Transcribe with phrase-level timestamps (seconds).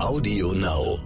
[0.00, 0.98] Audio Now.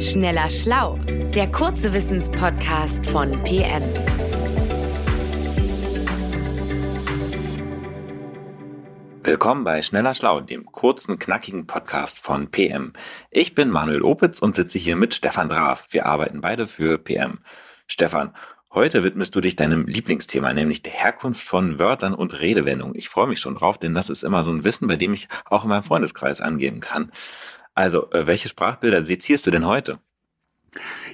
[0.00, 0.98] Schneller Schlau,
[1.34, 3.82] der kurze Wissenspodcast von PM.
[9.22, 12.92] Willkommen bei Schneller Schlau, dem kurzen, knackigen Podcast von PM.
[13.30, 15.86] Ich bin Manuel Opitz und sitze hier mit Stefan Draf.
[15.90, 17.38] Wir arbeiten beide für PM.
[17.86, 18.34] Stefan,
[18.74, 22.94] heute widmest du dich deinem Lieblingsthema, nämlich der Herkunft von Wörtern und Redewendungen.
[22.96, 25.28] Ich freue mich schon drauf, denn das ist immer so ein Wissen, bei dem ich
[25.44, 27.12] auch in meinem Freundeskreis angeben kann.
[27.74, 29.98] Also, äh, welche Sprachbilder sezierst du denn heute?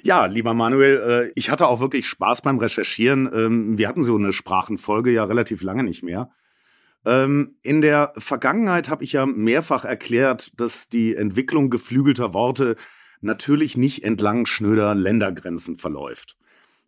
[0.03, 3.29] Ja, lieber Manuel, äh, ich hatte auch wirklich Spaß beim Recherchieren.
[3.33, 6.31] Ähm, wir hatten so eine Sprachenfolge ja relativ lange nicht mehr.
[7.05, 12.77] Ähm, in der Vergangenheit habe ich ja mehrfach erklärt, dass die Entwicklung geflügelter Worte
[13.21, 16.37] natürlich nicht entlang schnöder Ländergrenzen verläuft.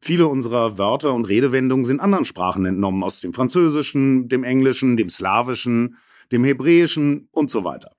[0.03, 5.11] Viele unserer Wörter und Redewendungen sind anderen Sprachen entnommen, aus dem Französischen, dem Englischen, dem
[5.11, 5.99] Slawischen,
[6.33, 7.93] dem Hebräischen und so weiter.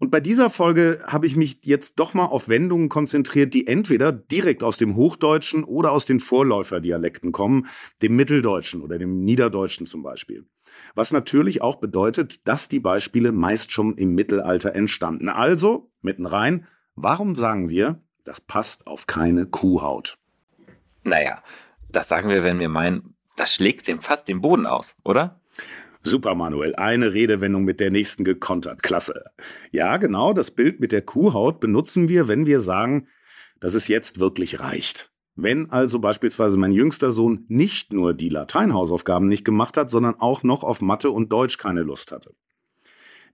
[0.00, 4.12] Und bei dieser Folge habe ich mich jetzt doch mal auf Wendungen konzentriert, die entweder
[4.12, 7.66] direkt aus dem Hochdeutschen oder aus den Vorläuferdialekten kommen,
[8.00, 10.46] dem Mitteldeutschen oder dem Niederdeutschen zum Beispiel.
[10.94, 15.28] Was natürlich auch bedeutet, dass die Beispiele meist schon im Mittelalter entstanden.
[15.28, 20.16] Also, mitten rein, warum sagen wir, das passt auf keine Kuhhaut?
[21.08, 21.42] Naja,
[21.90, 25.40] das sagen wir, wenn wir meinen, das schlägt dem fast den Boden aus, oder?
[26.02, 26.74] Super, Manuel.
[26.76, 28.82] Eine Redewendung mit der nächsten gekontert.
[28.82, 29.24] Klasse.
[29.72, 33.08] Ja, genau, das Bild mit der Kuhhaut benutzen wir, wenn wir sagen,
[33.60, 35.10] dass es jetzt wirklich reicht.
[35.34, 40.42] Wenn also beispielsweise mein jüngster Sohn nicht nur die Lateinhausaufgaben nicht gemacht hat, sondern auch
[40.42, 42.34] noch auf Mathe und Deutsch keine Lust hatte.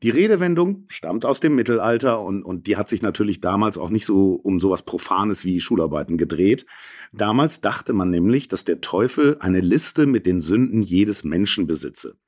[0.04, 4.04] Die Redewendung stammt aus dem Mittelalter und, und die hat sich natürlich damals auch nicht
[4.04, 6.66] so um sowas Profanes wie Schularbeiten gedreht.
[7.14, 12.18] Damals dachte man nämlich, dass der Teufel eine Liste mit den Sünden jedes Menschen besitze.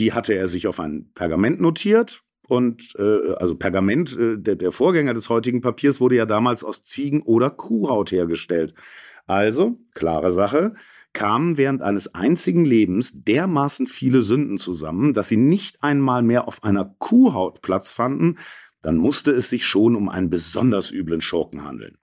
[0.00, 2.22] Die hatte er sich auf ein Pergament notiert.
[2.48, 6.82] Und äh, also Pergament, äh, der, der Vorgänger des heutigen Papiers, wurde ja damals aus
[6.82, 8.74] Ziegen- oder Kuhhaut hergestellt.
[9.28, 10.74] Also, klare Sache,
[11.16, 16.62] kamen während eines einzigen Lebens dermaßen viele Sünden zusammen, dass sie nicht einmal mehr auf
[16.62, 18.36] einer Kuhhaut Platz fanden,
[18.82, 21.96] dann musste es sich schon um einen besonders üblen Schurken handeln.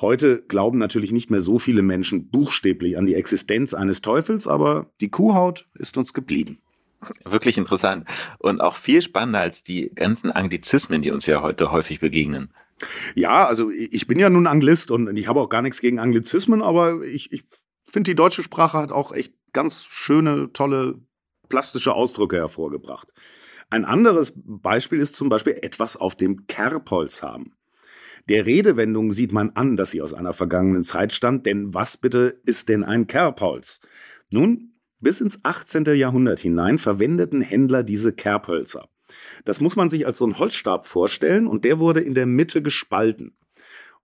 [0.00, 4.92] Heute glauben natürlich nicht mehr so viele Menschen buchstäblich an die Existenz eines Teufels, aber
[5.00, 6.58] die Kuhhaut ist uns geblieben.
[7.24, 8.06] Wirklich interessant
[8.38, 12.50] und auch viel spannender als die ganzen Anglizismen, die uns ja heute häufig begegnen.
[13.16, 16.62] Ja, also ich bin ja nun Anglist und ich habe auch gar nichts gegen Anglizismen,
[16.62, 17.42] aber ich, ich
[17.92, 21.00] finde, die deutsche Sprache hat auch echt ganz schöne, tolle,
[21.48, 23.12] plastische Ausdrücke hervorgebracht.
[23.70, 27.56] Ein anderes Beispiel ist zum Beispiel etwas auf dem Kerbholz haben.
[28.28, 32.40] Der Redewendung sieht man an, dass sie aus einer vergangenen Zeit stammt, denn was bitte
[32.44, 33.80] ist denn ein Kerbholz?
[34.30, 35.84] Nun, bis ins 18.
[35.94, 38.88] Jahrhundert hinein verwendeten Händler diese Kerbhölzer.
[39.44, 42.62] Das muss man sich als so ein Holzstab vorstellen und der wurde in der Mitte
[42.62, 43.36] gespalten.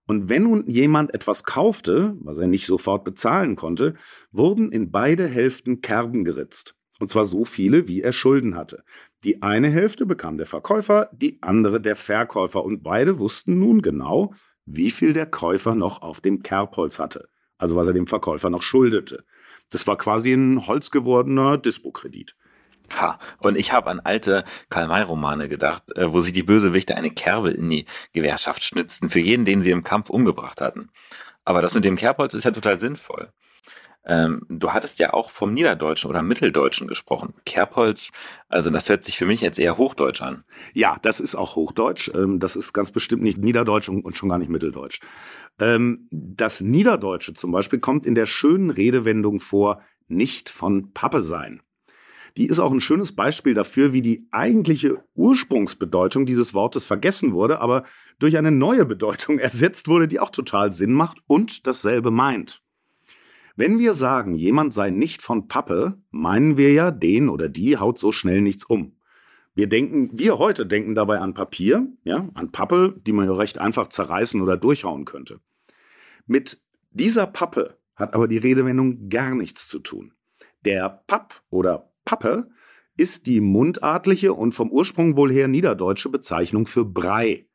[0.05, 3.95] Und wenn nun jemand etwas kaufte, was er nicht sofort bezahlen konnte,
[4.31, 6.75] wurden in beide Hälften Kerben geritzt.
[6.99, 8.83] Und zwar so viele, wie er Schulden hatte.
[9.23, 12.63] Die eine Hälfte bekam der Verkäufer, die andere der Verkäufer.
[12.63, 14.33] Und beide wussten nun genau,
[14.65, 17.29] wie viel der Käufer noch auf dem Kerbholz hatte.
[17.57, 19.23] Also was er dem Verkäufer noch schuldete.
[19.69, 22.35] Das war quasi ein holzgewordener Dispo-Kredit.
[22.99, 27.51] Ha, und ich habe an alte Karl-May-Romane gedacht, äh, wo sie die Bösewichte eine Kerbe
[27.51, 30.89] in die Gewehrschaft schnitzten für jeden, den sie im Kampf umgebracht hatten.
[31.45, 33.31] Aber das mit dem Kerbholz ist ja total sinnvoll.
[34.05, 37.33] Ähm, du hattest ja auch vom Niederdeutschen oder Mitteldeutschen gesprochen.
[37.45, 38.11] Kerbholz,
[38.49, 40.43] also das hört sich für mich jetzt eher Hochdeutsch an.
[40.73, 42.11] Ja, das ist auch Hochdeutsch.
[42.13, 44.99] Ähm, das ist ganz bestimmt nicht Niederdeutsch und schon gar nicht Mitteldeutsch.
[45.59, 51.61] Ähm, das Niederdeutsche zum Beispiel kommt in der schönen Redewendung vor, nicht von Pappe sein.
[52.37, 57.59] Die ist auch ein schönes Beispiel dafür, wie die eigentliche Ursprungsbedeutung dieses Wortes vergessen wurde,
[57.59, 57.83] aber
[58.17, 62.61] durch eine neue Bedeutung ersetzt wurde, die auch total Sinn macht und dasselbe meint.
[63.55, 67.99] Wenn wir sagen, jemand sei nicht von Pappe, meinen wir ja, den oder die haut
[67.99, 68.97] so schnell nichts um.
[69.53, 73.59] Wir denken, wir heute denken dabei an Papier, ja, an Pappe, die man ja recht
[73.59, 75.39] einfach zerreißen oder durchhauen könnte.
[76.25, 76.59] Mit
[76.89, 80.13] dieser Pappe hat aber die Redewendung gar nichts zu tun.
[80.65, 82.47] Der Papp oder Pappe
[82.95, 87.47] ist die mundartliche und vom Ursprung wohl her niederdeutsche Bezeichnung für Brei.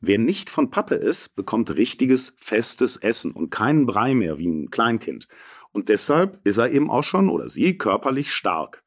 [0.00, 4.70] Wer nicht von Pappe ist, bekommt richtiges, festes Essen und keinen Brei mehr wie ein
[4.70, 5.28] Kleinkind.
[5.72, 8.82] Und deshalb ist er eben auch schon oder sie körperlich stark.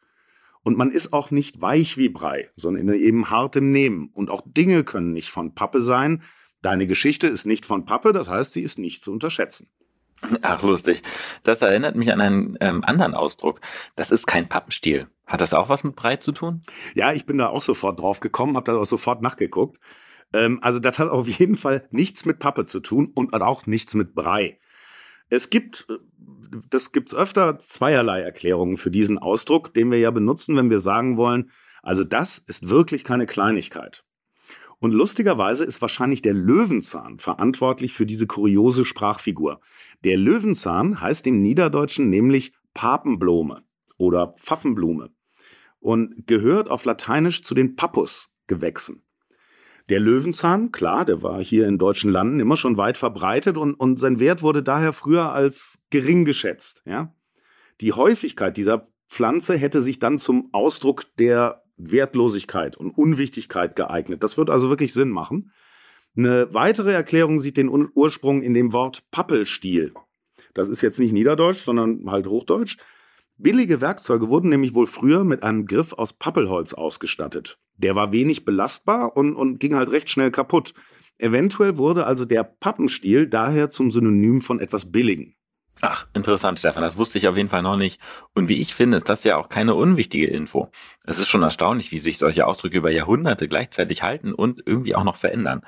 [0.63, 4.10] Und man ist auch nicht weich wie Brei, sondern eben hart im Nehmen.
[4.12, 6.24] Und auch Dinge können nicht von Pappe sein.
[6.63, 9.69] Deine Geschichte ist nicht von Pappe, das heißt, sie ist nicht zu unterschätzen.
[10.42, 11.01] Ach, lustig.
[11.44, 13.62] Das erinnert mich an einen ähm, anderen Ausdruck.
[13.95, 15.07] Das ist kein Pappenstiel.
[15.25, 16.63] Hat das auch was mit Brei zu tun?
[16.94, 19.80] Ja, ich bin da auch sofort drauf gekommen, habe da auch sofort nachgeguckt.
[20.33, 23.94] Ähm, also das hat auf jeden Fall nichts mit Pappe zu tun und auch nichts
[23.94, 24.60] mit Brei.
[25.30, 25.98] Es gibt, äh,
[26.69, 31.18] das gibt's öfter, zweierlei Erklärungen für diesen Ausdruck, den wir ja benutzen, wenn wir sagen
[31.18, 31.51] wollen,
[31.81, 34.04] also das ist wirklich keine Kleinigkeit.
[34.80, 39.62] Und lustigerweise ist wahrscheinlich der Löwenzahn verantwortlich für diese kuriose Sprachfigur.
[40.04, 43.63] Der Löwenzahn heißt im Niederdeutschen nämlich Papenblome
[43.98, 45.12] oder Pfaffenblume
[45.80, 49.04] und gehört auf Lateinisch zu den Pappusgewächsen.
[49.89, 53.98] Der Löwenzahn, klar, der war hier in deutschen Landen immer schon weit verbreitet und, und
[53.98, 56.81] sein Wert wurde daher früher als gering geschätzt.
[56.86, 57.13] Ja?
[57.81, 64.24] Die Häufigkeit dieser Pflanze hätte sich dann zum Ausdruck der Wertlosigkeit und Unwichtigkeit geeignet.
[64.24, 65.51] Das wird also wirklich Sinn machen.
[66.18, 69.94] Eine weitere Erklärung sieht den Ursprung in dem Wort Pappelstiel.
[70.54, 72.77] Das ist jetzt nicht Niederdeutsch, sondern halt Hochdeutsch.
[73.38, 77.60] Billige Werkzeuge wurden nämlich wohl früher mit einem Griff aus Pappelholz ausgestattet.
[77.75, 80.74] Der war wenig belastbar und, und ging halt recht schnell kaputt.
[81.18, 85.36] Eventuell wurde also der Pappenstiel daher zum Synonym von etwas Billigen.
[85.81, 86.83] Ach, interessant, Stefan.
[86.83, 88.00] Das wusste ich auf jeden Fall noch nicht.
[88.33, 90.72] Und wie ich finde, ist das ja auch keine unwichtige Info.
[91.06, 95.04] Es ist schon erstaunlich, wie sich solche Ausdrücke über Jahrhunderte gleichzeitig halten und irgendwie auch
[95.04, 95.62] noch verändern.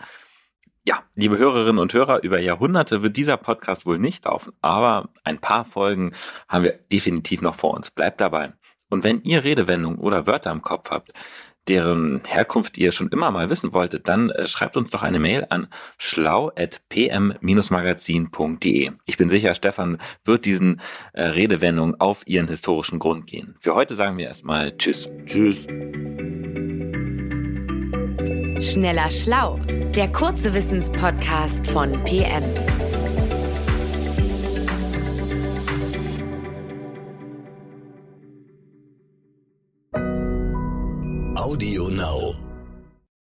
[0.85, 5.37] Ja, liebe Hörerinnen und Hörer, über Jahrhunderte wird dieser Podcast wohl nicht laufen, aber ein
[5.39, 6.13] paar Folgen
[6.47, 7.91] haben wir definitiv noch vor uns.
[7.91, 8.53] Bleibt dabei.
[8.89, 11.11] Und wenn ihr Redewendungen oder Wörter im Kopf habt,
[11.67, 15.45] deren Herkunft ihr schon immer mal wissen wolltet, dann äh, schreibt uns doch eine Mail
[15.49, 15.67] an
[15.97, 18.91] schlau.pm-magazin.de.
[19.05, 20.79] Ich bin sicher, Stefan wird diesen
[21.13, 23.55] äh, Redewendungen auf ihren historischen Grund gehen.
[23.59, 25.09] Für heute sagen wir erstmal Tschüss.
[25.25, 25.67] Tschüss.
[28.59, 29.59] Schneller Schlau,
[29.95, 32.43] der kurze Wissenspodcast von PM.